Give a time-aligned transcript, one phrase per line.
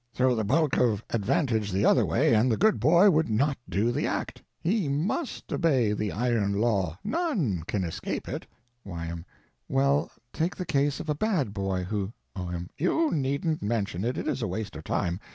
[0.15, 3.91] Throw the bulk of advantage the other way and the good boy would not do
[3.91, 4.41] the act.
[4.59, 6.97] He must obey the iron law.
[7.03, 8.47] None can escape it.
[8.83, 9.27] Y.M.
[9.69, 12.71] Well, take the case of a bad boy who— O.M.
[12.79, 15.19] You needn't mention it, it is a waste of time.